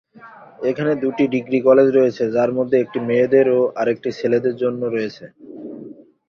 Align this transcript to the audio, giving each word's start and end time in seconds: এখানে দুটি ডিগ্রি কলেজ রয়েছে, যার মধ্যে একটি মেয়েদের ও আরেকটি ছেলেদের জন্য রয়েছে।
এখানে 0.69 0.91
দুটি 1.03 1.23
ডিগ্রি 1.35 1.59
কলেজ 1.67 1.87
রয়েছে, 1.91 2.23
যার 2.35 2.51
মধ্যে 2.57 2.75
একটি 2.79 2.99
মেয়েদের 3.07 3.47
ও 3.51 3.69
আরেকটি 3.81 4.09
ছেলেদের 4.19 4.55
জন্য 4.63 4.81
রয়েছে। 4.87 5.25